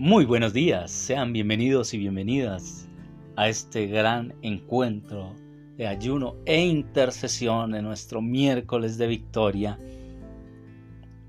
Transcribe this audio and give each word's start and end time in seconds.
Muy 0.00 0.26
buenos 0.26 0.52
días, 0.52 0.92
sean 0.92 1.32
bienvenidos 1.32 1.92
y 1.92 1.98
bienvenidas 1.98 2.86
a 3.34 3.48
este 3.48 3.88
gran 3.88 4.32
encuentro 4.42 5.34
de 5.76 5.88
ayuno 5.88 6.36
e 6.46 6.64
intercesión 6.64 7.74
en 7.74 7.84
nuestro 7.84 8.22
miércoles 8.22 8.96
de 8.96 9.08
victoria, 9.08 9.76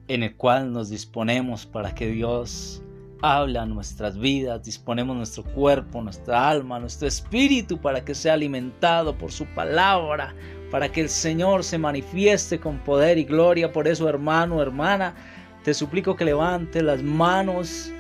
en 0.08 0.22
el 0.22 0.36
cual 0.36 0.72
nos 0.72 0.92
disponemos 0.92 1.66
para 1.66 1.96
que 1.96 2.12
Dios 2.12 2.84
hable 3.24 3.58
a 3.58 3.66
nuestras 3.66 4.20
vidas, 4.20 4.64
disponemos 4.64 5.18
nuestro 5.18 5.44
cuerpo, 5.46 6.04
nuestra 6.04 6.48
alma, 6.48 6.78
nuestro 6.78 7.08
espíritu 7.08 7.80
para 7.80 8.06
que 8.06 8.14
sea 8.14 8.34
alimentado 8.34 9.18
por 9.18 9.32
su 9.32 9.48
palabra, 9.48 10.36
para 10.70 10.92
que 10.92 11.02
el 11.02 11.10
Señor 11.10 11.64
se 11.64 11.80
manifieste 11.80 12.60
con 12.60 12.78
poder 12.84 13.18
y 13.18 13.24
gloria. 13.24 13.72
Por 13.72 13.88
eso, 13.88 14.08
hermano, 14.08 14.62
hermana, 14.62 15.16
te 15.64 15.74
suplico 15.74 16.16
que 16.16 16.26
levantes 16.26 16.84
las 16.84 17.02
manos 17.02 17.92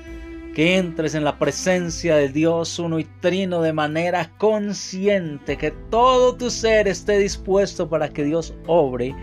que 0.53 0.77
entres 0.77 1.15
en 1.15 1.23
la 1.23 1.37
presencia 1.37 2.15
de 2.15 2.29
Dios 2.29 2.79
uno 2.79 2.99
y 2.99 3.05
trino 3.21 3.61
de 3.61 3.73
manera 3.73 4.31
consciente, 4.37 5.57
que 5.57 5.71
todo 5.89 6.35
tu 6.35 6.49
ser 6.49 6.87
esté 6.87 7.19
dispuesto 7.19 7.89
para 7.89 8.09
que 8.09 8.23
Dios 8.23 8.53
obre 8.67 9.15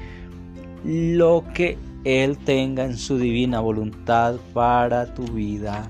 lo 0.84 1.44
que 1.54 1.76
Él 2.04 2.38
tenga 2.38 2.84
en 2.84 2.96
su 2.96 3.18
divina 3.18 3.60
voluntad 3.60 4.36
para 4.54 5.12
tu 5.14 5.24
vida, 5.24 5.88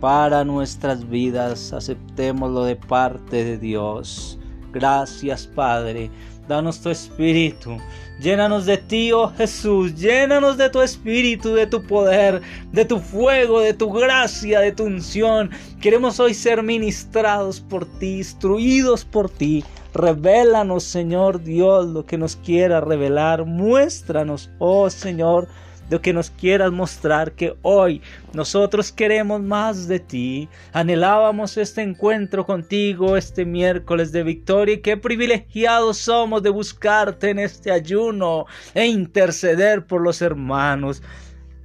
para 0.00 0.44
nuestras 0.44 1.08
vidas. 1.08 1.72
Aceptémoslo 1.72 2.64
de 2.64 2.76
parte 2.76 3.44
de 3.44 3.58
Dios. 3.58 4.38
Gracias 4.72 5.46
Padre 5.46 6.10
danos 6.48 6.80
tu 6.80 6.90
espíritu. 6.90 7.78
Llénanos 8.20 8.64
de 8.64 8.78
ti, 8.78 9.12
oh 9.12 9.28
Jesús, 9.36 9.94
llénanos 9.96 10.56
de 10.56 10.70
tu 10.70 10.80
espíritu, 10.80 11.52
de 11.54 11.66
tu 11.66 11.82
poder, 11.82 12.40
de 12.72 12.84
tu 12.84 13.00
fuego, 13.00 13.60
de 13.60 13.74
tu 13.74 13.90
gracia, 13.90 14.60
de 14.60 14.70
tu 14.70 14.84
unción. 14.84 15.50
Queremos 15.80 16.20
hoy 16.20 16.32
ser 16.32 16.62
ministrados 16.62 17.60
por 17.60 17.86
ti, 17.98 18.18
instruidos 18.18 19.04
por 19.04 19.28
ti. 19.28 19.64
Revélanos, 19.94 20.84
Señor 20.84 21.42
Dios, 21.42 21.86
lo 21.86 22.06
que 22.06 22.16
nos 22.16 22.36
quiera 22.36 22.80
revelar. 22.80 23.44
Muéstranos, 23.44 24.48
oh 24.58 24.88
Señor, 24.90 25.48
de 25.88 26.00
que 26.00 26.12
nos 26.12 26.30
quieras 26.30 26.72
mostrar 26.72 27.32
que 27.32 27.54
hoy 27.62 28.02
nosotros 28.32 28.92
queremos 28.92 29.42
más 29.42 29.88
de 29.88 30.00
ti. 30.00 30.48
Anhelábamos 30.72 31.56
este 31.56 31.82
encuentro 31.82 32.46
contigo 32.46 33.16
este 33.16 33.44
miércoles 33.44 34.12
de 34.12 34.22
victoria 34.22 34.74
y 34.74 34.80
qué 34.80 34.96
privilegiados 34.96 35.98
somos 35.98 36.42
de 36.42 36.50
buscarte 36.50 37.30
en 37.30 37.38
este 37.38 37.70
ayuno 37.70 38.46
e 38.74 38.86
interceder 38.86 39.84
por 39.86 40.00
los 40.00 40.22
hermanos. 40.22 41.02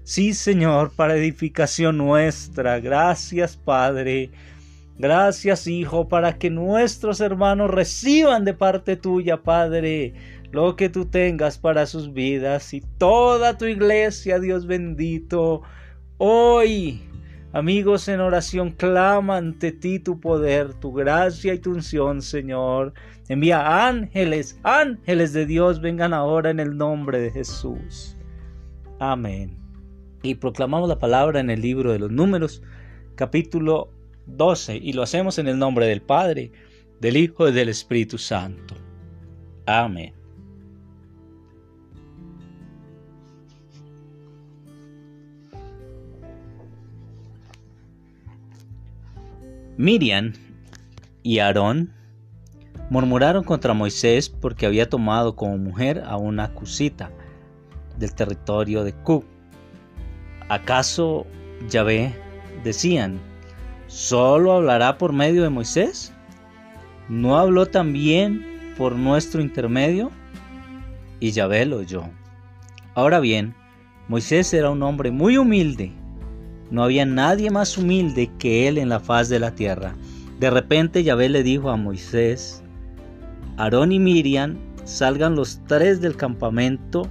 Sí, 0.04 0.34
Señor, 0.34 0.92
para 0.96 1.16
edificación 1.16 1.98
nuestra. 1.98 2.80
Gracias, 2.80 3.56
Padre. 3.56 4.32
Gracias, 5.00 5.66
Hijo, 5.66 6.08
para 6.08 6.38
que 6.38 6.50
nuestros 6.50 7.22
hermanos 7.22 7.72
reciban 7.72 8.46
de 8.46 8.54
parte 8.54 8.98
tuya, 8.98 9.42
Padre 9.42 10.14
lo 10.52 10.76
que 10.76 10.90
tú 10.90 11.06
tengas 11.06 11.58
para 11.58 11.86
sus 11.86 12.14
vidas 12.14 12.74
y 12.74 12.82
toda 12.98 13.58
tu 13.58 13.66
iglesia, 13.66 14.40
Dios 14.40 14.66
bendito. 14.66 15.62
Hoy, 16.18 17.02
amigos 17.54 18.08
en 18.08 18.20
oración, 18.20 18.72
clama 18.72 19.38
ante 19.38 19.72
ti 19.72 20.00
tu 20.00 20.20
poder, 20.20 20.74
tu 20.74 20.92
gracia 20.92 21.54
y 21.54 21.60
tu 21.60 21.72
unción, 21.72 22.22
Señor. 22.22 22.94
Envía 23.28 23.88
ángeles, 23.88 24.60
ángeles 24.64 25.34
de 25.34 25.46
Dios, 25.46 25.82
vengan 25.82 26.14
ahora 26.14 26.50
en 26.50 26.60
el 26.60 26.76
nombre 26.76 27.20
de 27.20 27.32
Jesús. 27.32 28.18
Amén. 29.00 29.58
Y 30.24 30.36
proclamamos 30.36 30.90
la 30.90 31.00
palabra 31.00 31.40
en 31.40 31.50
el 31.50 31.62
libro 31.62 31.92
de 31.92 32.00
los 32.00 32.12
números, 32.12 32.64
capítulo 33.16 33.92
12, 34.38 34.78
y 34.78 34.94
lo 34.94 35.04
hacemos 35.04 35.40
en 35.40 35.48
el 35.48 35.58
nombre 35.58 35.88
del 35.88 36.02
Padre, 36.02 36.52
del 37.00 37.18
Hijo 37.18 37.48
y 37.48 37.52
del 37.52 37.70
Espíritu 37.70 38.18
Santo. 38.18 38.76
Amén. 39.66 40.14
Miriam 49.78 50.34
y 51.24 51.40
Aarón 51.40 51.94
murmuraron 52.90 53.46
contra 53.46 53.74
Moisés 53.74 54.28
porque 54.28 54.66
había 54.66 54.90
tomado 54.90 55.38
como 55.38 55.58
mujer 55.58 56.04
a 56.06 56.18
una 56.18 56.54
cusita 56.54 57.12
del 57.98 58.14
territorio 58.14 58.84
de 58.84 58.92
Cub. 58.92 59.24
¿Acaso 60.50 61.26
Yahvé, 61.70 62.14
decían, 62.64 63.22
solo 63.90 64.54
hablará 64.54 64.98
por 64.98 65.12
medio 65.12 65.44
de 65.44 65.50
Moisés? 65.50 66.14
¿No 67.10 67.38
habló 67.38 67.66
también 67.66 68.74
por 68.78 68.96
nuestro 68.96 69.42
intermedio? 69.42 70.10
Y 71.20 71.32
Yahvé 71.32 71.66
lo 71.66 71.80
oyó. 71.80 72.04
Ahora 72.96 73.20
bien, 73.20 73.54
Moisés 74.08 74.54
era 74.54 74.70
un 74.70 74.82
hombre 74.82 75.12
muy 75.12 75.38
humilde 75.38 75.92
no 76.72 76.84
había 76.84 77.06
nadie 77.06 77.50
más 77.50 77.78
humilde 77.78 78.30
que 78.38 78.68
él 78.68 78.78
en 78.78 78.90
la 78.90 79.00
faz 79.00 79.28
de 79.30 79.40
la 79.40 79.56
tierra. 79.56 79.96
De 80.40 80.50
repente 80.50 81.04
Yahvé 81.04 81.30
le 81.30 81.42
dijo 81.42 81.70
a 81.70 81.78
Moisés, 81.78 82.64
Aarón 83.58 83.92
y 83.92 84.00
Miriam 84.00 84.58
salgan 84.84 85.36
los 85.36 85.60
tres 85.68 86.00
del 86.00 86.16
campamento 86.16 87.08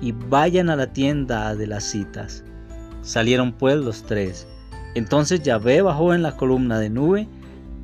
y 0.00 0.12
vayan 0.12 0.70
a 0.70 0.76
la 0.76 0.92
tienda 0.92 1.54
de 1.54 1.66
las 1.66 1.84
citas. 1.84 2.42
Salieron 3.02 3.52
pues 3.52 3.76
los 3.76 4.02
tres. 4.02 4.48
Entonces 4.96 5.42
Yahvé 5.42 5.80
bajó 5.82 6.12
en 6.12 6.22
la 6.22 6.36
columna 6.36 6.80
de 6.80 6.90
nube 6.90 7.28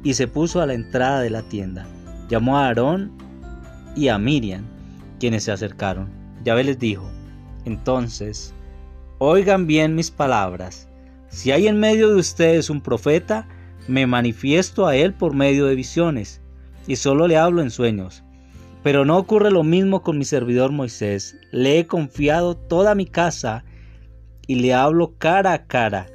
y 0.02 0.14
se 0.14 0.26
puso 0.26 0.60
a 0.60 0.66
la 0.66 0.74
entrada 0.74 1.20
de 1.20 1.30
la 1.30 1.42
tienda. 1.42 1.86
Llamó 2.28 2.58
a 2.58 2.66
Aarón 2.66 3.12
y 3.94 4.08
a 4.08 4.18
Miriam, 4.18 4.64
quienes 5.20 5.44
se 5.44 5.52
acercaron. 5.52 6.08
Yahvé 6.42 6.64
les 6.64 6.80
dijo, 6.80 7.08
entonces, 7.64 8.52
oigan 9.18 9.68
bien 9.68 9.94
mis 9.94 10.10
palabras 10.10 10.88
si 11.32 11.50
hay 11.50 11.66
en 11.66 11.80
medio 11.80 12.10
de 12.10 12.16
ustedes 12.16 12.68
un 12.68 12.82
profeta, 12.82 13.48
me 13.88 14.06
manifiesto 14.06 14.86
a 14.86 14.96
él 14.96 15.14
por 15.14 15.34
medio 15.34 15.64
de 15.64 15.74
visiones, 15.74 16.42
y 16.86 16.96
solo 16.96 17.26
le 17.26 17.38
hablo 17.38 17.62
en 17.62 17.70
sueños. 17.70 18.22
Pero 18.82 19.06
no 19.06 19.16
ocurre 19.16 19.50
lo 19.50 19.62
mismo 19.62 20.02
con 20.02 20.18
mi 20.18 20.26
servidor 20.26 20.72
Moisés. 20.72 21.38
Le 21.50 21.78
he 21.78 21.86
confiado 21.86 22.54
toda 22.54 22.94
mi 22.94 23.06
casa 23.06 23.64
y 24.46 24.56
le 24.56 24.74
hablo 24.74 25.14
cara 25.16 25.54
a 25.54 25.66
cara. 25.66 26.06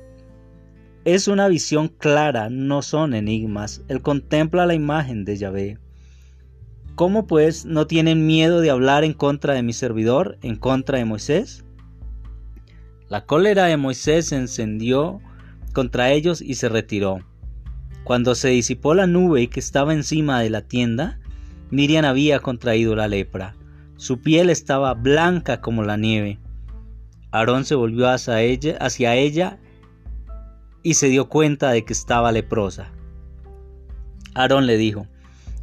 Es 1.08 1.30
una 1.30 1.48
visión 1.48 1.88
clara, 1.88 2.50
no 2.50 2.82
son 2.82 3.14
enigmas. 3.14 3.82
Él 3.88 4.02
contempla 4.02 4.66
la 4.66 4.74
imagen 4.74 5.24
de 5.24 5.38
Yahvé. 5.38 5.78
¿Cómo 6.96 7.28
pues 7.28 7.64
no 7.64 7.88
tienen 7.88 8.28
miedo 8.28 8.60
de 8.60 8.72
hablar 8.72 9.06
en 9.06 9.14
contra 9.14 9.54
de 9.54 9.64
mi 9.64 9.72
servidor, 9.72 10.38
en 10.42 10.58
contra 10.58 10.98
de 10.98 11.06
Moisés? 11.06 11.64
La 13.08 13.26
cólera 13.26 13.68
de 13.68 13.78
Moisés 13.78 14.28
se 14.28 14.36
encendió 14.36 15.22
contra 15.72 16.12
ellos 16.12 16.42
y 16.42 16.56
se 16.56 16.68
retiró. 16.68 17.20
Cuando 18.04 18.36
se 18.36 18.50
disipó 18.50 18.94
la 18.94 19.08
nube 19.08 19.48
que 19.48 19.62
estaba 19.62 19.94
encima 19.94 20.42
de 20.42 20.50
la 20.50 20.64
tienda, 20.64 21.22
Miriam 21.72 22.04
había 22.04 22.42
contraído 22.42 22.98
la 22.98 23.08
lepra. 23.08 23.56
Su 23.96 24.20
piel 24.20 24.50
estaba 24.50 24.94
blanca 24.94 25.62
como 25.62 25.84
la 25.84 25.96
nieve. 25.96 26.38
Aarón 27.32 27.64
se 27.64 27.76
volvió 27.76 28.10
hacia 28.10 28.42
ella, 28.42 28.76
hacia 28.82 29.16
ella 29.16 29.60
y 30.84 30.96
se 30.96 31.08
dio 31.08 31.30
cuenta 31.30 31.72
de 31.72 31.86
que 31.86 31.94
estaba 31.94 32.32
leprosa. 32.32 32.92
Aarón 34.34 34.68
le 34.68 34.78
dijo 34.78 35.08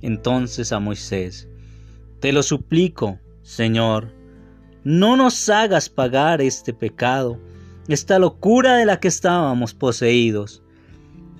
entonces 0.05 0.71
a 0.73 0.81
Moisés, 0.81 1.49
Te 2.21 2.33
lo 2.33 2.43
suplico, 2.43 3.19
Señor, 3.43 4.13
no 4.83 5.17
nos 5.17 5.49
hagas 5.49 5.89
pagar 5.89 6.43
este 6.43 6.75
pecado, 6.75 7.41
esta 7.89 8.19
locura 8.19 8.77
de 8.77 8.85
la 8.85 9.01
que 9.01 9.09
estábamos 9.09 9.73
poseídos, 9.73 10.63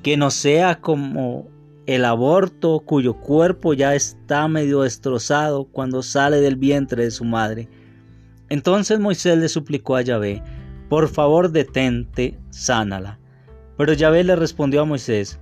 que 0.03 0.17
no 0.17 0.31
sea 0.31 0.81
como 0.81 1.47
el 1.87 2.07
aborto 2.07 2.81
cuyo 2.81 3.21
cuerpo 3.21 3.75
ya 3.75 3.95
está 3.95 4.49
medio 4.49 4.81
destrozado 4.81 5.67
cuando 5.67 6.03
sale 6.03 6.41
del 6.41 6.57
vientre 6.57 7.05
de 7.05 7.11
su 7.11 7.25
madre. 7.25 7.69
Entonces 8.49 8.99
Moisés 8.99 9.37
le 9.37 9.51
suplicó 9.51 9.97
a 9.97 10.03
Yahvé, 10.03 10.43
por 10.89 11.09
favor 11.09 11.51
detente, 11.51 12.39
sánala. 12.49 13.19
Pero 13.77 13.93
Yahvé 13.93 14.25
le 14.25 14.37
respondió 14.37 14.83
a 14.83 14.85
Moisés, 14.85 15.39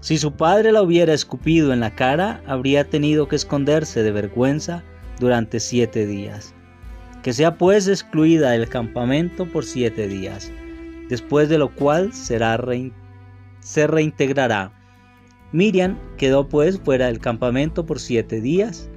si 0.00 0.18
su 0.18 0.32
padre 0.32 0.72
la 0.72 0.82
hubiera 0.82 1.14
escupido 1.14 1.72
en 1.72 1.80
la 1.80 1.94
cara, 1.94 2.42
habría 2.46 2.88
tenido 2.90 3.28
que 3.28 3.36
esconderse 3.36 4.02
de 4.02 4.10
vergüenza 4.10 4.82
durante 5.20 5.60
siete 5.60 6.06
días 6.06 6.54
que 7.22 7.32
sea 7.32 7.56
pues 7.56 7.88
excluida 7.88 8.50
del 8.50 8.68
campamento 8.68 9.46
por 9.46 9.64
siete 9.64 10.08
días, 10.08 10.50
después 11.08 11.48
de 11.48 11.58
lo 11.58 11.74
cual 11.74 12.12
será 12.12 12.60
se 13.60 13.86
reintegrará. 13.86 14.72
Miriam 15.52 15.98
quedó 16.16 16.48
pues 16.48 16.80
fuera 16.80 17.06
del 17.06 17.20
campamento 17.20 17.86
por 17.86 18.00
siete 18.00 18.40
días, 18.40 18.90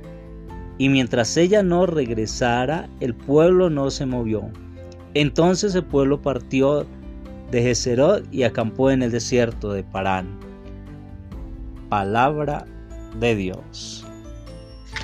y 0.78 0.90
mientras 0.90 1.38
ella 1.38 1.62
no 1.62 1.86
regresara, 1.86 2.90
el 3.00 3.14
pueblo 3.14 3.70
no 3.70 3.92
se 3.92 4.06
movió. 4.06 4.50
Entonces 5.14 5.76
el 5.76 5.86
pueblo 5.86 6.22
partió 6.22 6.86
de 7.56 7.62
Jezerot 7.62 8.34
y 8.34 8.44
acampó 8.44 8.92
en 8.92 9.02
el 9.02 9.12
desierto 9.12 9.72
de 9.72 9.82
Parán. 9.82 10.28
Palabra 11.88 12.66
de 13.18 13.34
Dios. 13.34 14.06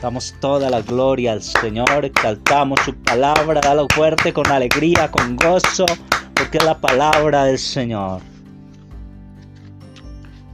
Damos 0.02 0.36
toda 0.42 0.70
la 0.70 0.82
gloria 0.82 1.32
al 1.32 1.42
Señor, 1.42 2.04
exaltamos 2.04 2.78
su 2.84 2.94
palabra, 2.94 3.62
dalo 3.62 3.88
fuerte 3.94 4.34
con 4.34 4.48
alegría, 4.48 5.10
con 5.10 5.38
gozo, 5.38 5.86
porque 6.34 6.58
es 6.58 6.66
la 6.66 6.78
palabra 6.78 7.46
del 7.46 7.58
Señor. 7.58 8.22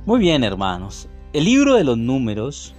Muy 0.06 0.20
bien, 0.20 0.44
hermanos. 0.44 1.10
El 1.34 1.46
libro 1.46 1.74
de 1.74 1.84
los 1.84 1.98
números 1.98 2.76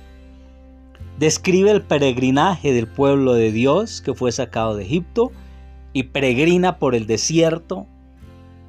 describe 1.19 1.73
el 1.73 1.83
peregrinaje 1.83 2.73
del 2.73 2.87
pueblo 2.87 3.35
de 3.35 3.51
Dios 3.51 4.01
que 4.01 4.15
fue 4.15 4.31
sacado 4.31 4.77
de 4.77 4.85
Egipto 4.85 5.33
y 5.93 6.05
peregrina 6.05 6.79
por 6.79 6.95
el 6.95 7.09
desierto 7.09 7.89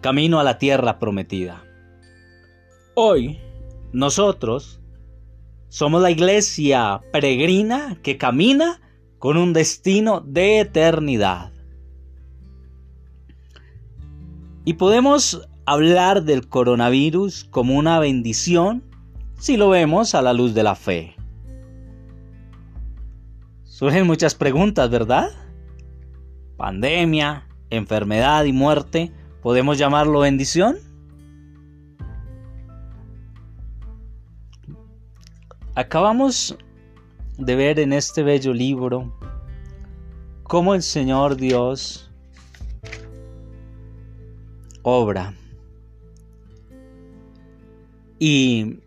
camino 0.01 0.39
a 0.39 0.43
la 0.43 0.57
tierra 0.57 0.99
prometida. 0.99 1.63
Hoy 2.95 3.39
nosotros 3.91 4.79
somos 5.69 6.01
la 6.01 6.11
iglesia 6.11 7.01
peregrina 7.11 7.97
que 8.01 8.17
camina 8.17 8.81
con 9.19 9.37
un 9.37 9.53
destino 9.53 10.21
de 10.21 10.61
eternidad. 10.61 11.51
Y 14.65 14.73
podemos 14.73 15.47
hablar 15.65 16.23
del 16.23 16.47
coronavirus 16.47 17.43
como 17.45 17.75
una 17.75 17.99
bendición 17.99 18.83
si 19.37 19.57
lo 19.57 19.69
vemos 19.69 20.15
a 20.15 20.21
la 20.21 20.33
luz 20.33 20.53
de 20.53 20.63
la 20.63 20.75
fe. 20.75 21.15
Surgen 23.63 24.07
muchas 24.07 24.35
preguntas, 24.35 24.89
¿verdad? 24.89 25.29
Pandemia, 26.57 27.47
enfermedad 27.69 28.43
y 28.45 28.51
muerte, 28.51 29.13
¿podemos 29.41 29.77
llamarlo 29.77 30.21
bendición? 30.21 30.77
Acabamos 35.75 36.57
de 37.37 37.55
ver 37.55 37.79
en 37.79 37.93
este 37.93 38.21
bello 38.21 38.53
libro 38.53 39.13
cómo 40.43 40.75
el 40.75 40.81
Señor 40.81 41.37
Dios 41.37 42.11
obra. 44.81 45.33
Y 48.17 48.79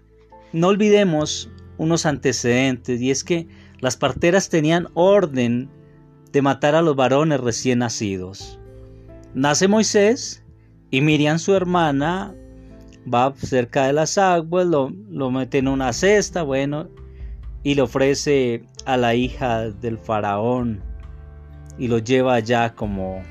no 0.52 0.68
olvidemos 0.68 1.48
unos 1.78 2.04
antecedentes, 2.04 3.00
y 3.00 3.10
es 3.10 3.24
que 3.24 3.48
las 3.80 3.96
parteras 3.96 4.50
tenían 4.50 4.88
orden 4.94 5.70
de 6.30 6.42
matar 6.42 6.74
a 6.74 6.82
los 6.82 6.94
varones 6.94 7.40
recién 7.40 7.80
nacidos. 7.80 8.58
Nace 9.34 9.68
Moisés 9.68 10.41
y 10.92 11.00
Miriam, 11.00 11.38
su 11.38 11.54
hermana, 11.54 12.34
va 13.12 13.32
cerca 13.34 13.86
de 13.86 13.94
las 13.94 14.18
aguas, 14.18 14.66
lo, 14.66 14.92
lo 15.10 15.30
mete 15.30 15.56
en 15.56 15.68
una 15.68 15.90
cesta, 15.94 16.42
bueno, 16.42 16.90
y 17.62 17.74
le 17.74 17.80
ofrece 17.80 18.62
a 18.84 18.98
la 18.98 19.14
hija 19.14 19.70
del 19.70 19.96
faraón 19.96 20.82
y 21.78 21.88
lo 21.88 21.96
lleva 21.96 22.34
allá 22.34 22.74
como 22.74 23.22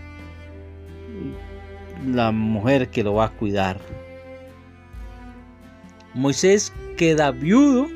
la 2.08 2.32
mujer 2.32 2.90
que 2.90 3.04
lo 3.04 3.14
va 3.14 3.26
a 3.26 3.38
cuidar. 3.38 3.80
Moisés 6.16 6.74
queda 6.98 7.30
viudo, 7.30 7.88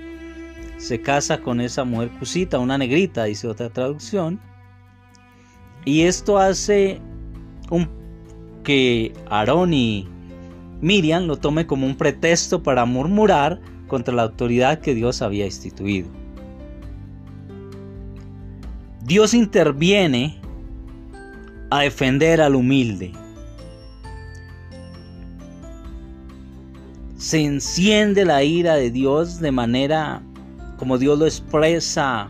se 0.78 1.02
casa 1.02 1.40
con 1.40 1.60
esa 1.60 1.84
mujer 1.86 2.12
cusita, 2.20 2.60
una 2.60 2.78
negrita, 2.78 3.24
dice 3.24 3.48
otra 3.48 3.72
traducción, 3.72 4.40
y 5.86 6.02
esto 6.02 6.38
hace 6.38 7.02
un, 7.72 8.05
que 8.66 9.14
Aarón 9.30 9.74
y 9.74 10.06
Miriam 10.82 11.26
lo 11.26 11.38
tome 11.38 11.66
como 11.66 11.86
un 11.86 11.96
pretexto 11.96 12.62
para 12.62 12.84
murmurar 12.84 13.62
contra 13.88 14.14
la 14.14 14.24
autoridad 14.24 14.80
que 14.80 14.94
Dios 14.94 15.22
había 15.22 15.46
instituido. 15.46 16.10
Dios 19.06 19.34
interviene 19.34 20.38
a 21.70 21.82
defender 21.82 22.42
al 22.42 22.56
humilde. 22.56 23.14
se 27.26 27.44
enciende 27.44 28.24
la 28.24 28.44
ira 28.44 28.76
de 28.76 28.92
Dios 28.92 29.40
de 29.40 29.52
manera 29.52 30.22
como 30.78 31.00
Dios 31.00 31.18
lo 31.18 31.26
expresa. 31.26 32.30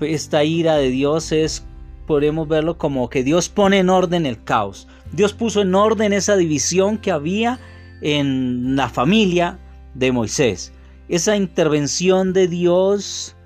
Esta 0.00 0.44
ira 0.44 0.76
de 0.76 0.88
Dios 0.88 1.32
es, 1.32 1.64
podemos 2.06 2.48
verlo 2.48 2.78
como 2.78 3.08
que 3.08 3.24
Dios 3.24 3.48
pone 3.48 3.78
en 3.78 3.90
orden 3.90 4.26
el 4.26 4.42
caos. 4.42 4.88
Dios 5.12 5.32
puso 5.32 5.62
en 5.62 5.74
orden 5.74 6.12
esa 6.12 6.36
división 6.36 6.98
que 6.98 7.10
había 7.10 7.58
en 8.00 8.76
la 8.76 8.88
familia 8.88 9.58
de 9.94 10.12
Moisés. 10.12 10.72
Esa 11.08 11.36
intervención 11.36 12.32
de 12.32 12.48
Dios 12.48 13.36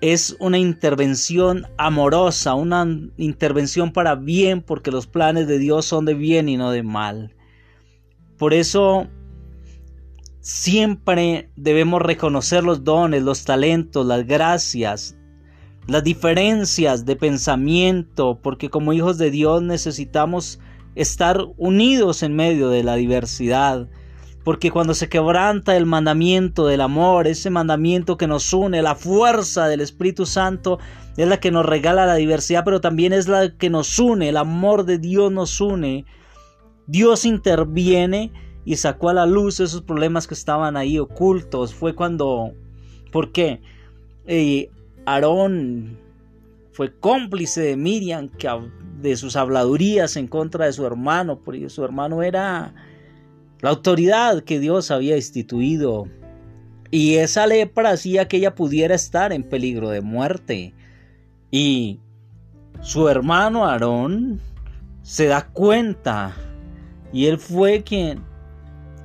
es 0.00 0.36
una 0.38 0.58
intervención 0.58 1.66
amorosa, 1.78 2.54
una 2.54 2.86
intervención 3.16 3.92
para 3.92 4.14
bien, 4.14 4.62
porque 4.62 4.90
los 4.90 5.06
planes 5.06 5.46
de 5.46 5.58
Dios 5.58 5.86
son 5.86 6.04
de 6.04 6.14
bien 6.14 6.48
y 6.48 6.56
no 6.56 6.70
de 6.70 6.82
mal. 6.82 7.34
Por 8.36 8.52
eso 8.54 9.08
Siempre 10.44 11.50
debemos 11.56 12.02
reconocer 12.02 12.64
los 12.64 12.84
dones, 12.84 13.22
los 13.22 13.46
talentos, 13.46 14.04
las 14.04 14.26
gracias, 14.26 15.16
las 15.86 16.02
diferencias 16.02 17.04
de 17.04 17.16
pensamiento, 17.16 18.38
porque 18.42 18.70
como 18.70 18.92
hijos 18.92 19.18
de 19.18 19.30
Dios 19.30 19.62
necesitamos 19.62 20.58
estar 20.94 21.44
unidos 21.56 22.22
en 22.22 22.34
medio 22.34 22.68
de 22.68 22.82
la 22.82 22.96
diversidad. 22.96 23.88
Porque 24.44 24.70
cuando 24.70 24.92
se 24.92 25.08
quebranta 25.08 25.76
el 25.76 25.86
mandamiento 25.86 26.66
del 26.66 26.82
amor, 26.82 27.26
ese 27.26 27.48
mandamiento 27.48 28.16
que 28.16 28.26
nos 28.26 28.52
une, 28.52 28.82
la 28.82 28.94
fuerza 28.94 29.68
del 29.68 29.80
Espíritu 29.80 30.26
Santo 30.26 30.78
es 31.16 31.26
la 31.26 31.40
que 31.40 31.50
nos 31.50 31.64
regala 31.64 32.06
la 32.06 32.16
diversidad, 32.16 32.62
pero 32.64 32.80
también 32.80 33.12
es 33.12 33.26
la 33.26 33.56
que 33.56 33.70
nos 33.70 33.98
une, 33.98 34.28
el 34.28 34.36
amor 34.36 34.84
de 34.84 34.98
Dios 34.98 35.32
nos 35.32 35.60
une. 35.60 36.04
Dios 36.86 37.24
interviene 37.24 38.32
y 38.66 38.76
sacó 38.76 39.08
a 39.08 39.14
la 39.14 39.26
luz 39.26 39.60
esos 39.60 39.82
problemas 39.82 40.26
que 40.26 40.34
estaban 40.34 40.76
ahí 40.76 40.98
ocultos. 40.98 41.72
Fue 41.72 41.94
cuando, 41.94 42.52
¿por 43.12 43.32
qué? 43.32 43.62
Eh, 44.26 44.68
Aarón 45.06 45.98
fue 46.72 46.92
cómplice 46.98 47.60
de 47.60 47.76
Miriam 47.76 48.28
que, 48.28 48.48
de 49.00 49.16
sus 49.16 49.36
habladurías 49.36 50.16
en 50.16 50.26
contra 50.26 50.66
de 50.66 50.72
su 50.72 50.84
hermano, 50.84 51.38
porque 51.40 51.68
su 51.68 51.84
hermano 51.84 52.22
era 52.22 52.74
la 53.60 53.70
autoridad 53.70 54.42
que 54.42 54.58
Dios 54.58 54.90
había 54.90 55.16
instituido. 55.16 56.06
Y 56.90 57.14
esa 57.14 57.46
lepra 57.46 57.90
hacía 57.90 58.28
que 58.28 58.38
ella 58.38 58.54
pudiera 58.54 58.94
estar 58.94 59.32
en 59.32 59.42
peligro 59.42 59.90
de 59.90 60.00
muerte. 60.00 60.74
Y 61.50 62.00
su 62.80 63.08
hermano 63.08 63.66
Aarón 63.66 64.40
se 65.02 65.26
da 65.26 65.46
cuenta 65.48 66.34
y 67.12 67.26
él 67.26 67.38
fue 67.38 67.82
quien 67.82 68.24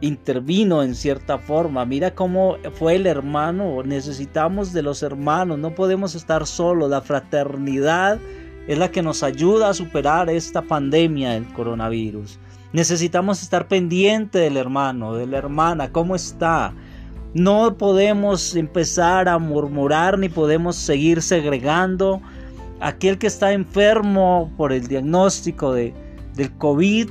intervino 0.01 0.84
en 0.84 0.96
cierta 0.96 1.38
forma. 1.38 1.86
Mira 1.86 2.15
cómo 2.15 2.58
fue 2.74 2.96
el 2.96 3.08
hermano. 3.08 3.84
Necesitamos 3.84 4.74
de 4.74 4.82
los 4.82 5.03
hermanos. 5.03 5.60
No 5.60 5.75
podemos 5.75 6.15
estar 6.15 6.46
solos. 6.48 6.89
La 6.89 7.01
fraternidad 7.01 8.20
es 8.68 8.77
la 8.77 8.91
que 8.91 9.01
nos 9.01 9.24
ayuda 9.24 9.70
a 9.70 9.74
superar 9.74 10.29
esta 10.29 10.62
pandemia 10.62 11.32
del 11.32 11.48
coronavirus. 11.53 12.39
Necesitamos 12.72 13.41
estar 13.41 13.68
pendiente 13.68 14.38
del 14.38 14.58
hermano, 14.58 15.15
de 15.15 15.25
la 15.25 15.38
hermana. 15.38 15.91
¿Cómo 15.91 16.15
está? 16.15 16.74
No 17.34 17.77
podemos 17.77 18.56
empezar 18.56 19.27
a 19.27 19.38
murmurar 19.38 20.18
ni 20.18 20.29
podemos 20.29 20.75
seguir 20.75 21.22
segregando. 21.22 22.22
Aquel 22.79 23.18
que 23.18 23.27
está 23.27 23.51
enfermo 23.51 24.53
por 24.56 24.72
el 24.72 24.88
diagnóstico 24.88 25.74
de, 25.74 25.94
del 26.36 26.51
COVID 26.58 27.10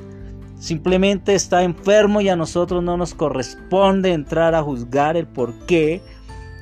Simplemente 0.58 1.34
está 1.34 1.62
enfermo 1.62 2.20
y 2.20 2.28
a 2.28 2.36
nosotros 2.36 2.82
no 2.82 2.96
nos 2.96 3.14
corresponde 3.14 4.12
entrar 4.12 4.54
a 4.54 4.62
juzgar 4.62 5.16
el 5.16 5.26
por 5.26 5.54
qué 5.66 6.02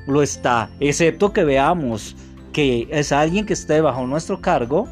lo 0.06 0.22
está, 0.22 0.70
excepto 0.80 1.32
que 1.32 1.44
veamos 1.44 2.14
que 2.52 2.88
es 2.90 3.12
alguien 3.12 3.44
que 3.44 3.54
esté 3.54 3.80
bajo 3.80 4.06
nuestro 4.06 4.40
cargo 4.40 4.86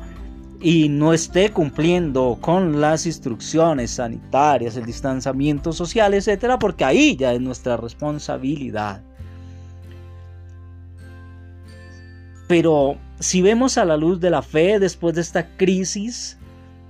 y 0.61 0.88
no 0.88 1.12
esté 1.12 1.50
cumpliendo 1.50 2.38
con 2.40 2.80
las 2.80 3.06
instrucciones 3.06 3.92
sanitarias, 3.92 4.76
el 4.76 4.87
distanciamiento 4.87 5.73
social, 5.73 6.14
etcétera, 6.14 6.58
porque 6.58 6.84
ahí 6.84 7.16
ya 7.16 7.32
es 7.32 7.40
nuestra 7.40 7.76
responsabilidad. 7.76 9.02
Pero 12.49 12.96
si 13.20 13.42
vemos 13.42 13.78
a 13.78 13.84
la 13.84 13.96
luz 13.96 14.20
de 14.20 14.30
la 14.30 14.42
fe 14.42 14.78
después 14.78 15.14
de 15.14 15.20
esta 15.20 15.56
crisis, 15.56 16.38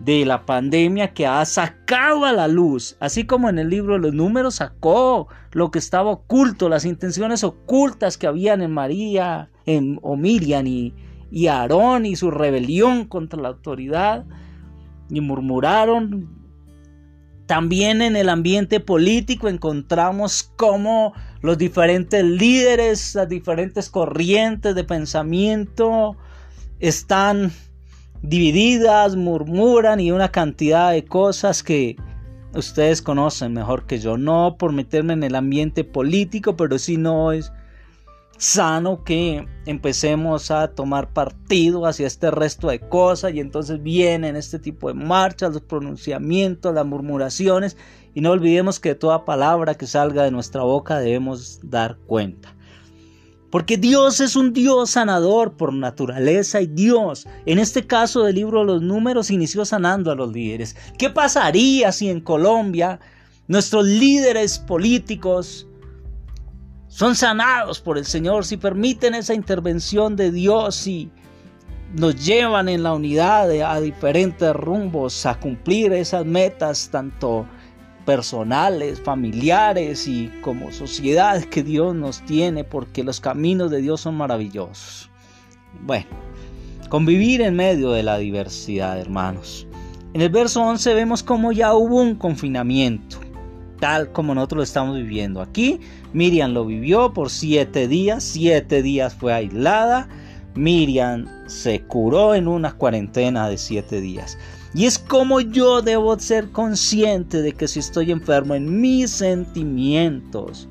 de 0.01 0.25
la 0.25 0.45
pandemia 0.45 1.15
que 1.15 1.27
ha 1.27 1.45
sacado 1.45 2.25
a 2.25 2.33
la 2.33 2.49
luz, 2.49 2.97
así 3.01 3.25
como 3.25 3.49
en 3.49 3.59
el 3.59 3.71
libro 3.71 3.95
de 3.95 4.01
los 4.01 4.15
números 4.15 4.57
sacó 4.57 5.29
lo 5.53 5.71
que 5.71 5.79
estaba 5.79 6.11
oculto, 6.11 6.69
las 6.69 6.85
intenciones 6.85 7.45
ocultas 7.45 8.19
que 8.19 8.27
habían 8.27 8.61
en 8.61 8.73
María, 8.73 9.51
en 9.67 9.99
o 10.03 10.17
y 11.31 11.47
Aarón 11.49 12.07
y 12.07 12.17
su 12.17 12.31
rebelión 12.31 13.07
contra 13.07 13.41
la 13.41 13.49
autoridad, 13.49 14.25
y 15.11 15.21
murmuraron. 15.21 16.45
También 17.47 18.01
en 18.01 18.17
el 18.17 18.29
ambiente 18.29 18.81
político 18.81 19.49
encontramos 19.49 20.51
cómo 20.57 21.13
los 21.43 21.59
diferentes 21.59 22.25
líderes, 22.25 23.15
las 23.15 23.29
diferentes 23.29 23.91
corrientes 23.91 24.75
de 24.75 24.85
pensamiento 24.85 26.17
están 26.79 27.53
divididas, 28.25 29.17
murmuran 29.17 30.01
y 30.01 30.11
una 30.11 30.31
cantidad 30.31 30.93
de 30.93 31.05
cosas 31.05 31.63
que 31.63 31.97
ustedes 32.55 33.03
conocen 33.03 33.53
mejor 33.53 33.87
que 33.87 33.99
yo. 33.99 34.17
No 34.17 34.57
por 34.59 34.73
meterme 34.73 35.13
en 35.13 35.23
el 35.23 35.35
ambiente 35.35 35.85
político, 35.85 36.57
pero 36.57 36.79
si 36.79 36.97
no 36.97 37.33
es 37.33 37.53
sano 38.39 39.05
que 39.05 39.47
empecemos 39.67 40.51
a 40.51 40.69
tomar 40.69 41.13
partido 41.13 41.87
hacia 41.87 42.07
este 42.07 42.31
resto 42.31 42.69
de 42.69 42.81
cosas 42.81 43.33
y 43.35 43.41
entonces 43.41 43.83
vienen 43.83 44.37
este 44.37 44.59
tipo 44.59 44.89
de 44.89 44.95
marchas, 44.95 45.53
los 45.53 45.63
pronunciamientos, 45.63 46.75
las 46.75 46.87
murmuraciones 46.87 47.77
y 48.15 48.23
no 48.23 48.31
olvidemos 48.31 48.81
que 48.81 48.95
toda 48.95 49.25
palabra 49.25 49.75
que 49.75 49.87
salga 49.87 50.25
de 50.25 50.31
nuestra 50.31 50.63
boca 50.63 50.99
debemos 50.99 51.61
dar 51.63 51.97
cuenta. 52.07 52.55
Porque 53.55 53.77
Dios 53.77 54.19
es 54.19 54.35
un 54.35 54.53
Dios 54.53 54.91
sanador 54.91 55.53
por 55.53 55.73
naturaleza 55.73 56.61
y 56.61 56.67
Dios, 56.67 57.29
en 57.47 57.61
este 57.61 57.87
caso 57.87 58.25
del 58.25 58.35
libro 58.35 58.59
de 58.59 58.67
los 58.67 58.83
números, 58.83 59.31
inició 59.31 59.65
sanando 59.65 60.11
a 60.11 60.17
los 60.17 60.33
líderes. 60.33 60.75
¿Qué 60.99 61.09
pasaría 61.09 61.93
si 61.93 62.11
en 62.11 62.21
Colombia 62.21 62.99
nuestros 63.47 63.87
líderes 63.87 64.59
políticos 64.59 65.69
son 66.89 67.15
sanados 67.15 67.81
por 67.81 67.97
el 67.97 68.07
Señor, 68.07 68.45
si 68.45 68.57
permiten 68.57 69.15
esa 69.15 69.35
intervención 69.35 70.17
de 70.17 70.33
Dios 70.33 70.85
y 70.89 71.13
nos 71.93 72.27
llevan 72.27 72.69
en 72.69 72.83
la 72.83 72.93
unidad 72.93 73.49
a 73.53 73.81
diferentes 73.81 74.53
rumbos 74.53 75.27
a 75.27 75.39
cumplir 75.39 75.93
esas 75.93 76.27
metas 76.27 76.89
tanto 76.91 77.47
personales, 78.05 79.01
familiares 79.01 80.07
y 80.07 80.31
como 80.41 80.73
sociedad 80.73 81.43
que 81.45 81.63
Dios 81.63 81.95
nos 81.95 82.25
tiene 82.25 82.65
porque 82.65 83.05
los 83.05 83.21
caminos 83.21 83.71
de 83.71 83.81
Dios 83.81 84.01
son 84.01 84.17
maravillosos. 84.17 85.11
Bueno, 85.83 86.07
convivir 86.89 87.41
en 87.41 87.57
medio 87.57 87.93
de 87.93 88.03
la 88.03 88.19
diversidad, 88.19 88.99
hermanos. 88.99 89.67
En 90.13 90.21
el 90.21 90.29
verso 90.29 90.63
11 90.63 90.95
vemos 90.95 91.23
cómo 91.23 91.53
ya 91.53 91.75
hubo 91.75 92.01
un 92.01 92.15
confinamiento 92.15 93.25
tal 93.85 94.13
como 94.13 94.35
nosotros 94.35 94.57
lo 94.57 94.63
estamos 94.63 94.97
viviendo 94.97 95.43
aquí. 95.43 95.79
Miriam 96.15 96.53
lo 96.53 96.65
vivió 96.65 97.13
por 97.13 97.29
siete 97.29 97.87
días, 97.87 98.25
siete 98.25 98.83
días 98.83 99.15
fue 99.15 99.35
aislada. 99.35 100.09
Miriam 100.55 101.27
se 101.47 101.83
curó 101.83 102.35
en 102.35 102.49
una 102.49 102.73
cuarentena 102.73 103.47
de 103.47 103.59
siete 103.59 104.01
días. 104.01 104.39
Y 104.75 104.87
es 104.87 104.99
como 104.99 105.41
yo 105.41 105.83
debo 105.83 106.19
ser 106.19 106.51
consciente 106.51 107.43
de 107.43 107.53
que 107.53 107.69
si 107.69 107.79
estoy 107.79 108.11
enfermo 108.11 108.57
en 108.57 108.81
mis 108.81 109.09
sentimientos, 109.09 110.69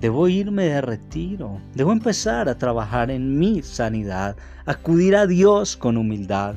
debo 0.00 0.26
irme 0.26 0.64
de 0.64 0.80
retiro, 0.80 1.60
debo 1.74 1.92
empezar 1.92 2.48
a 2.48 2.58
trabajar 2.58 3.12
en 3.12 3.38
mi 3.38 3.62
sanidad, 3.62 4.36
acudir 4.64 5.14
a 5.14 5.28
Dios 5.28 5.76
con 5.76 5.96
humildad. 5.96 6.56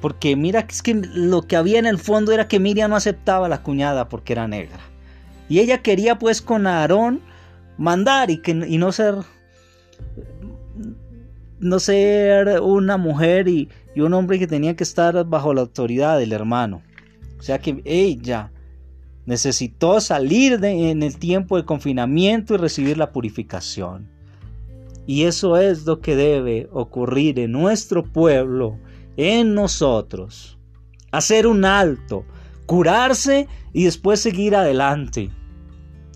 Porque 0.00 0.34
mira 0.34 0.66
es 0.68 0.82
que 0.82 0.94
lo 0.94 1.42
que 1.42 1.56
había 1.56 1.78
en 1.78 1.86
el 1.86 1.98
fondo 1.98 2.32
era 2.32 2.48
que 2.48 2.58
Miriam 2.58 2.90
no 2.90 2.96
aceptaba 2.96 3.46
a 3.46 3.50
la 3.50 3.62
cuñada 3.62 4.08
porque 4.08 4.32
era 4.32 4.48
negra. 4.48 4.80
Y 5.48 5.60
ella 5.60 5.82
quería 5.82 6.18
pues 6.18 6.42
con 6.42 6.66
Aarón 6.66 7.20
mandar 7.78 8.30
y, 8.30 8.38
que, 8.38 8.50
y 8.50 8.78
no 8.78 8.90
ser 8.90 9.14
no 11.60 11.78
ser 11.78 12.60
una 12.60 12.96
mujer 12.96 13.46
y, 13.46 13.68
y, 13.94 14.00
un 14.00 14.14
hombre 14.14 14.38
que 14.38 14.46
tenía 14.46 14.76
que 14.76 14.84
estar 14.84 15.24
bajo 15.24 15.54
la 15.54 15.62
autoridad 15.62 16.18
del 16.18 16.32
hermano. 16.32 16.82
O 17.38 17.42
sea 17.42 17.58
que 17.58 17.80
ella 17.84 18.52
necesitó 19.26 20.00
salir 20.00 20.64
en 20.64 21.02
el 21.02 21.18
tiempo 21.18 21.56
de 21.56 21.64
confinamiento 21.64 22.54
y 22.54 22.58
recibir 22.58 22.98
la 22.98 23.12
purificación. 23.12 24.08
Y 25.06 25.24
eso 25.24 25.56
es 25.56 25.86
lo 25.86 26.00
que 26.00 26.14
debe 26.16 26.68
ocurrir 26.72 27.38
en 27.38 27.52
nuestro 27.52 28.04
pueblo 28.04 28.78
en 29.16 29.54
nosotros. 29.54 30.58
Hacer 31.10 31.46
un 31.46 31.64
alto, 31.64 32.24
curarse 32.66 33.48
y 33.72 33.84
después 33.84 34.20
seguir 34.20 34.54
adelante. 34.54 35.30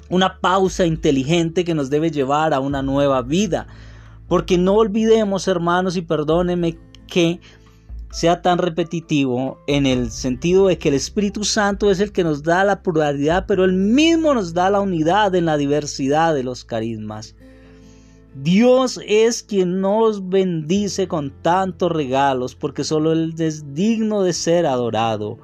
Una 0.08 0.38
pausa 0.40 0.86
inteligente 0.86 1.64
que 1.64 1.74
nos 1.74 1.90
debe 1.90 2.10
llevar 2.10 2.54
a 2.54 2.60
una 2.60 2.82
nueva 2.82 3.22
vida. 3.22 3.66
Porque 4.28 4.58
no 4.58 4.74
olvidemos, 4.74 5.48
hermanos, 5.48 5.96
y 5.96 6.02
perdónenme 6.02 6.78
que 7.06 7.40
sea 8.14 8.42
tan 8.42 8.58
repetitivo 8.58 9.58
en 9.66 9.86
el 9.86 10.12
sentido 10.12 10.68
de 10.68 10.78
que 10.78 10.88
el 10.88 10.94
Espíritu 10.94 11.42
Santo 11.42 11.90
es 11.90 11.98
el 11.98 12.12
que 12.12 12.22
nos 12.22 12.44
da 12.44 12.62
la 12.62 12.80
pluralidad, 12.80 13.44
pero 13.48 13.64
él 13.64 13.72
mismo 13.72 14.32
nos 14.34 14.54
da 14.54 14.70
la 14.70 14.80
unidad 14.80 15.34
en 15.34 15.46
la 15.46 15.56
diversidad 15.56 16.32
de 16.32 16.44
los 16.44 16.64
carismas. 16.64 17.34
Dios 18.36 19.00
es 19.04 19.42
quien 19.42 19.80
nos 19.80 20.28
bendice 20.28 21.08
con 21.08 21.32
tantos 21.42 21.90
regalos 21.90 22.54
porque 22.54 22.84
solo 22.84 23.10
Él 23.10 23.34
es 23.36 23.74
digno 23.74 24.22
de 24.22 24.32
ser 24.32 24.64
adorado. 24.64 25.38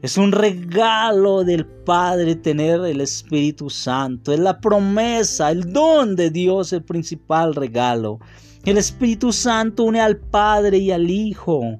Es 0.00 0.16
un 0.16 0.32
regalo 0.32 1.44
del 1.44 1.66
Padre 1.66 2.36
tener 2.36 2.80
el 2.86 3.02
Espíritu 3.02 3.68
Santo. 3.68 4.32
Es 4.32 4.40
la 4.40 4.62
promesa, 4.62 5.50
el 5.50 5.74
don 5.74 6.16
de 6.16 6.30
Dios, 6.30 6.72
el 6.72 6.84
principal 6.84 7.54
regalo. 7.54 8.18
El 8.66 8.76
Espíritu 8.76 9.32
Santo 9.32 9.84
une 9.84 10.02
al 10.02 10.18
Padre 10.18 10.76
y 10.76 10.90
al 10.90 11.08
Hijo. 11.08 11.78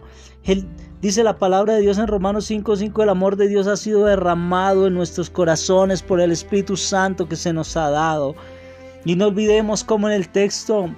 dice 1.02 1.22
la 1.22 1.36
palabra 1.36 1.74
de 1.74 1.82
Dios 1.82 1.98
en 1.98 2.06
Romanos 2.06 2.46
5:5, 2.50 3.02
el 3.02 3.10
amor 3.10 3.36
de 3.36 3.48
Dios 3.48 3.66
ha 3.66 3.76
sido 3.76 4.06
derramado 4.06 4.86
en 4.86 4.94
nuestros 4.94 5.28
corazones 5.28 6.02
por 6.02 6.22
el 6.22 6.32
Espíritu 6.32 6.78
Santo 6.78 7.28
que 7.28 7.36
se 7.36 7.52
nos 7.52 7.76
ha 7.76 7.90
dado. 7.90 8.34
Y 9.04 9.14
no 9.14 9.26
olvidemos 9.26 9.84
cómo 9.84 10.08
en 10.08 10.14
el 10.14 10.30
texto 10.30 10.88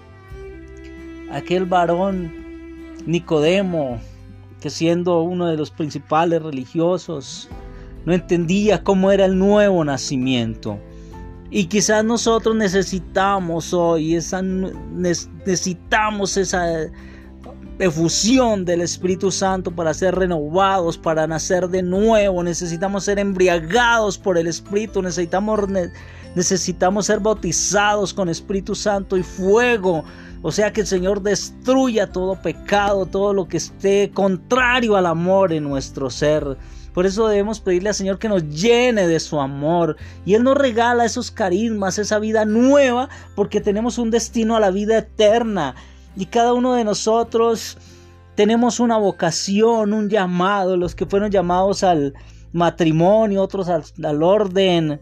aquel 1.33 1.67
varón 1.67 2.33
Nicodemo, 3.05 3.99
que 4.61 4.71
siendo 4.71 5.21
uno 5.23 5.49
de 5.49 5.57
los 5.57 5.73
principales 5.73 6.41
religiosos, 6.43 7.49
no 8.05 8.12
entendía 8.12 8.85
cómo 8.85 9.11
era 9.11 9.25
el 9.25 9.37
nuevo 9.37 9.85
nacimiento. 9.85 10.79
Y 11.55 11.67
quizás 11.67 12.03
nosotros 12.03 12.57
necesitamos 12.57 13.75
hoy 13.75 14.17
esa 14.17 14.41
necesitamos 14.41 16.39
esa 16.39 16.65
efusión 17.79 18.65
del 18.65 18.81
Espíritu 18.81 19.31
Santo 19.31 19.71
para 19.71 19.93
ser 19.93 20.15
renovados, 20.15 20.97
para 20.97 21.27
nacer 21.27 21.69
de 21.69 21.83
nuevo. 21.83 22.43
Necesitamos 22.43 23.05
ser 23.05 23.19
embriagados 23.19 24.17
por 24.17 24.39
el 24.39 24.47
Espíritu, 24.47 25.03
necesitamos 25.03 25.69
necesitamos 26.35 27.05
ser 27.05 27.21
bautizados 27.21 28.15
con 28.15 28.31
Espíritu 28.31 28.75
Santo 28.75 29.19
y 29.19 29.23
fuego. 29.23 30.05
O 30.41 30.51
sea 30.51 30.73
que 30.73 30.81
el 30.81 30.87
Señor 30.87 31.21
destruya 31.21 32.07
todo 32.07 32.41
pecado, 32.41 33.05
todo 33.05 33.35
lo 33.35 33.47
que 33.47 33.59
esté 33.59 34.11
contrario 34.15 34.97
al 34.97 35.05
amor 35.05 35.53
en 35.53 35.65
nuestro 35.65 36.09
ser. 36.09 36.57
Por 36.95 37.07
eso 37.07 37.27
debemos 37.29 37.61
pedirle 37.61 37.89
al 37.89 37.95
Señor 37.95 38.19
que 38.19 38.29
nos 38.29 38.49
llene 38.51 39.07
de 39.07 39.19
su 39.21 39.41
amor. 39.41 39.97
Y 40.25 40.35
Él 40.35 40.45
nos 40.45 40.57
regala 40.57 41.05
esos 41.05 41.31
carismas, 41.31 41.99
esa 41.99 42.19
vida 42.19 42.45
nueva, 42.45 43.09
porque 43.35 43.61
tenemos 43.61 43.99
un 43.99 44.11
destino 44.11 44.57
a 44.57 44.61
la 44.61 44.71
vida 44.71 44.99
eterna. 44.99 45.75
Y 46.17 46.27
cada 46.27 46.53
uno 46.53 46.75
de 46.75 46.85
nosotros 46.85 47.79
tenemos 48.35 48.81
una 48.81 48.99
vocación, 48.99 49.95
un 49.95 50.11
llamado. 50.11 50.77
Los 50.77 50.95
que 50.95 51.07
fueron 51.07 51.31
llamados 51.31 51.83
al 51.83 52.15
matrimonio, 52.53 53.43
otros 53.43 53.69
al, 53.69 54.23
orden 54.23 55.01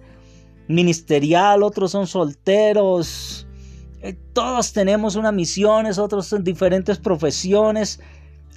ministerial, 0.68 1.64
otros 1.64 1.90
son 1.90 2.06
solteros. 2.06 3.48
Eh, 4.02 4.16
todos 4.32 4.72
tenemos 4.72 5.16
una 5.16 5.32
misión, 5.32 5.86
otros 5.86 6.32
en 6.32 6.44
diferentes 6.44 6.98
profesiones. 6.98 8.00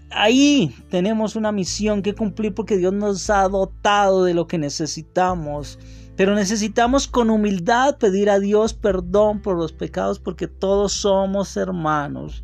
Ahí 0.10 0.76
tenemos 0.90 1.36
una 1.36 1.52
misión 1.52 2.02
que 2.02 2.14
cumplir 2.14 2.54
porque 2.54 2.78
Dios 2.78 2.94
nos 2.94 3.30
ha 3.30 3.48
dotado 3.48 4.24
de 4.24 4.34
lo 4.34 4.48
que 4.48 4.58
necesitamos. 4.58 5.80
Pero 6.16 6.36
necesitamos 6.36 7.08
con 7.08 7.32
humildad 7.32 7.98
pedir 7.98 8.30
a 8.30 8.40
Dios 8.40 8.74
perdón 8.74 9.42
por 9.42 9.58
los 9.58 9.74
pecados 9.74 10.20
porque 10.20 10.48
todos 10.48 10.94
somos 10.94 11.58
hermanos. 11.58 12.44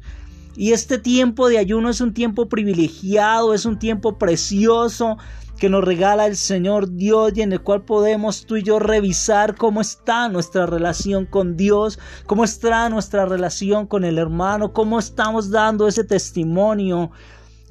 Y 0.56 0.74
este 0.74 0.98
tiempo 0.98 1.48
de 1.48 1.60
ayuno 1.60 1.90
es 1.90 2.02
un 2.02 2.14
tiempo 2.14 2.50
privilegiado, 2.50 3.54
es 3.54 3.66
un 3.66 3.78
tiempo 3.78 4.18
precioso 4.18 5.18
que 5.60 5.70
nos 5.70 5.84
regala 5.84 6.26
el 6.26 6.38
Señor 6.38 6.96
Dios 6.96 7.34
y 7.36 7.42
en 7.42 7.52
el 7.52 7.62
cual 7.62 7.84
podemos 7.84 8.46
tú 8.46 8.56
y 8.56 8.64
yo 8.64 8.80
revisar 8.80 9.56
cómo 9.56 9.82
está 9.82 10.30
nuestra 10.30 10.66
relación 10.66 11.26
con 11.26 11.58
Dios, 11.58 12.00
cómo 12.26 12.44
está 12.44 12.90
nuestra 12.90 13.26
relación 13.26 13.86
con 13.86 14.06
el 14.06 14.18
hermano, 14.18 14.74
cómo 14.74 14.98
estamos 14.98 15.52
dando 15.52 15.88
ese 15.88 16.06
testimonio 16.06 17.12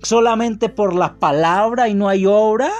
solamente 0.02 0.68
por 0.68 0.94
la 0.94 1.18
palabra 1.18 1.88
y 1.88 1.94
no 1.94 2.08
hay 2.08 2.26
obra. 2.26 2.70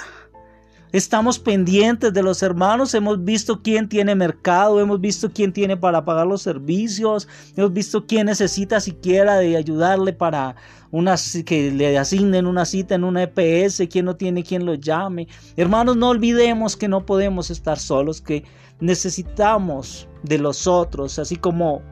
Estamos 0.90 1.38
pendientes 1.38 2.14
de 2.14 2.22
los 2.22 2.42
hermanos, 2.42 2.94
hemos 2.94 3.22
visto 3.22 3.60
quién 3.60 3.90
tiene 3.90 4.14
mercado, 4.14 4.80
hemos 4.80 4.98
visto 4.98 5.30
quién 5.30 5.52
tiene 5.52 5.76
para 5.76 6.02
pagar 6.02 6.26
los 6.26 6.40
servicios, 6.40 7.28
hemos 7.56 7.74
visto 7.74 8.06
quién 8.06 8.24
necesita 8.24 8.80
siquiera 8.80 9.36
de 9.36 9.58
ayudarle 9.58 10.14
para 10.14 10.56
una, 10.90 11.16
que 11.44 11.70
le 11.70 11.98
asignen 11.98 12.46
una 12.46 12.64
cita 12.64 12.94
en 12.94 13.04
una 13.04 13.24
EPS, 13.24 13.82
quién 13.90 14.06
no 14.06 14.16
tiene 14.16 14.42
quien 14.42 14.64
lo 14.64 14.76
llame. 14.76 15.28
Hermanos, 15.58 15.98
no 15.98 16.08
olvidemos 16.08 16.74
que 16.74 16.88
no 16.88 17.04
podemos 17.04 17.50
estar 17.50 17.78
solos, 17.78 18.22
que 18.22 18.44
necesitamos 18.80 20.08
de 20.22 20.38
los 20.38 20.66
otros, 20.66 21.18
así 21.18 21.36
como 21.36 21.82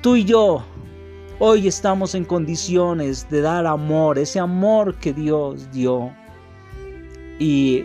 tú 0.00 0.16
y 0.16 0.24
yo 0.24 0.64
hoy 1.38 1.68
estamos 1.68 2.14
en 2.14 2.24
condiciones 2.24 3.28
de 3.30 3.40
dar 3.40 3.66
amor, 3.66 4.18
ese 4.18 4.38
amor 4.38 4.96
que 4.96 5.12
Dios 5.12 5.70
dio 5.72 6.12
y 7.38 7.84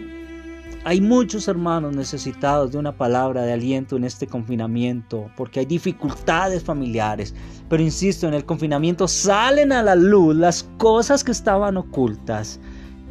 hay 0.84 1.02
muchos 1.02 1.48
hermanos 1.48 1.96
necesitados 1.96 2.72
de 2.72 2.78
una 2.78 2.96
palabra 2.96 3.42
de 3.42 3.54
aliento 3.54 3.98
en 3.98 4.04
este 4.04 4.28
confinamiento, 4.28 5.30
porque 5.36 5.60
hay 5.60 5.66
dificultades 5.66 6.64
familiares. 6.64 7.34
Pero 7.68 7.84
insisto, 7.84 8.28
en 8.28 8.36
el 8.36 8.46
confinamiento 8.46 9.08
salen 9.08 9.72
a 9.72 9.84
la 9.84 9.96
luz 9.96 10.36
las 10.36 10.64
cosas 10.78 11.24
que 11.24 11.32
estaban 11.32 11.76
ocultas. 11.76 12.60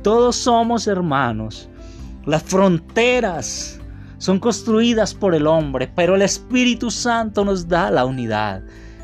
Todos 0.02 0.37
somos 0.37 0.87
hermanos. 0.87 1.69
Las 2.25 2.45
fronteras 2.45 3.78
son 4.19 4.38
construidas 4.38 5.12
por 5.12 5.35
el 5.35 5.47
hombre, 5.47 5.90
pero 5.95 6.14
el 6.14 6.23
Espíritu 6.23 6.90
Santo 6.90 7.45
nos 7.45 7.69
da 7.69 7.90
la 7.90 8.07
unidad. 8.07 8.62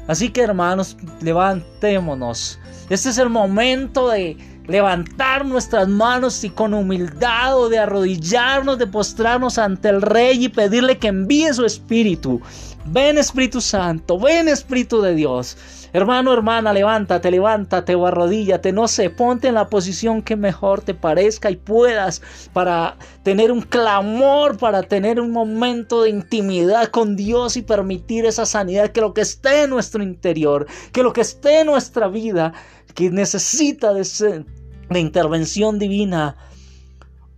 Así 0.08 0.30
que 0.30 0.42
hermanos, 0.42 0.96
levantémonos. 1.20 2.58
Este 2.90 3.10
es 3.10 3.18
el 3.18 3.30
momento 3.30 4.08
de 4.08 4.36
levantar 4.66 5.44
nuestras 5.44 5.88
manos 5.88 6.44
y 6.44 6.50
con 6.50 6.74
humildad 6.74 7.58
o 7.58 7.68
de 7.68 7.78
arrodillarnos, 7.78 8.78
de 8.78 8.86
postrarnos 8.86 9.58
ante 9.58 9.88
el 9.88 10.02
Rey 10.02 10.44
y 10.44 10.48
pedirle 10.48 10.98
que 10.98 11.08
envíe 11.08 11.52
su 11.52 11.64
Espíritu. 11.64 12.40
Ven 12.86 13.18
Espíritu 13.18 13.60
Santo, 13.60 14.18
ven 14.18 14.48
Espíritu 14.48 15.00
de 15.00 15.14
Dios. 15.14 15.56
Hermano, 15.94 16.32
hermana, 16.32 16.72
levántate, 16.72 17.30
levántate 17.30 17.94
o 17.94 18.06
arrodíllate, 18.06 18.72
no 18.72 18.88
sé, 18.88 19.10
ponte 19.10 19.48
en 19.48 19.54
la 19.54 19.68
posición 19.68 20.22
que 20.22 20.36
mejor 20.36 20.80
te 20.80 20.94
parezca 20.94 21.50
y 21.50 21.56
puedas 21.56 22.22
para 22.54 22.96
tener 23.22 23.52
un 23.52 23.60
clamor, 23.60 24.56
para 24.56 24.82
tener 24.82 25.20
un 25.20 25.32
momento 25.32 26.02
de 26.02 26.10
intimidad 26.10 26.88
con 26.88 27.14
Dios 27.14 27.58
y 27.58 27.62
permitir 27.62 28.24
esa 28.24 28.46
sanidad, 28.46 28.90
que 28.92 29.02
lo 29.02 29.12
que 29.12 29.20
esté 29.20 29.64
en 29.64 29.70
nuestro 29.70 30.02
interior, 30.02 30.66
que 30.92 31.02
lo 31.02 31.12
que 31.12 31.20
esté 31.20 31.60
en 31.60 31.66
nuestra 31.66 32.08
vida, 32.08 32.54
que 32.94 33.10
necesita 33.10 33.92
de, 33.92 34.44
de 34.88 35.00
intervención 35.00 35.78
divina, 35.78 36.36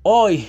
hoy 0.03 0.47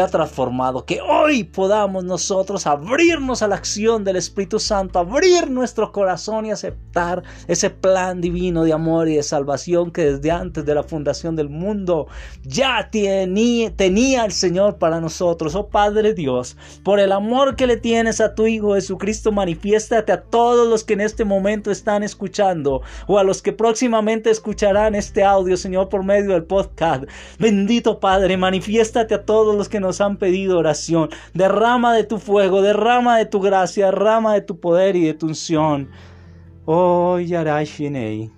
ha 0.00 0.06
transformado, 0.08 0.84
que 0.84 1.00
hoy 1.00 1.44
podamos 1.44 2.04
nosotros 2.04 2.66
abrirnos 2.66 3.42
a 3.42 3.48
la 3.48 3.56
acción 3.56 4.04
del 4.04 4.16
Espíritu 4.16 4.58
Santo, 4.58 4.98
abrir 4.98 5.50
nuestro 5.50 5.92
corazón 5.92 6.46
y 6.46 6.50
aceptar 6.50 7.22
ese 7.48 7.68
plan 7.70 8.20
divino 8.20 8.64
de 8.64 8.72
amor 8.72 9.08
y 9.08 9.16
de 9.16 9.22
salvación 9.22 9.90
que 9.90 10.12
desde 10.12 10.30
antes 10.30 10.64
de 10.64 10.74
la 10.74 10.82
fundación 10.82 11.36
del 11.36 11.48
mundo 11.48 12.06
ya 12.42 12.90
tenía, 12.90 13.74
tenía 13.74 14.24
el 14.24 14.32
Señor 14.32 14.78
para 14.78 15.00
nosotros. 15.00 15.54
Oh 15.54 15.68
Padre 15.68 16.14
Dios, 16.14 16.56
por 16.84 17.00
el 17.00 17.12
amor 17.12 17.56
que 17.56 17.66
le 17.66 17.76
tienes 17.76 18.20
a 18.20 18.34
tu 18.34 18.46
Hijo 18.46 18.74
Jesucristo, 18.74 19.32
manifiéstate 19.32 20.12
a 20.12 20.22
todos 20.22 20.68
los 20.68 20.84
que 20.84 20.94
en 20.94 21.00
este 21.00 21.24
momento 21.24 21.70
están 21.70 22.02
escuchando 22.02 22.82
o 23.06 23.18
a 23.18 23.24
los 23.24 23.42
que 23.42 23.52
próximamente 23.52 24.30
escucharán 24.30 24.94
este 24.94 25.24
audio, 25.24 25.56
Señor, 25.56 25.88
por 25.88 26.04
medio 26.04 26.32
del 26.32 26.44
podcast. 26.44 27.04
Bendito 27.38 27.98
Padre, 28.00 28.36
manifiéstate 28.36 29.14
a 29.14 29.24
todos 29.24 29.56
los 29.56 29.68
que 29.72 29.80
nos 29.80 30.00
han 30.00 30.18
pedido 30.18 30.58
oración. 30.58 31.08
Derrama 31.34 31.92
de 31.94 32.04
tu 32.04 32.18
fuego, 32.18 32.62
derrama 32.62 33.18
de 33.18 33.26
tu 33.26 33.40
gracia, 33.40 33.86
derrama 33.86 34.34
de 34.34 34.42
tu 34.42 34.60
poder 34.60 34.94
y 34.94 35.06
de 35.06 35.14
tu 35.14 35.26
unción. 35.26 35.88
Oh, 36.66 37.18
Yarashinei. 37.18 38.30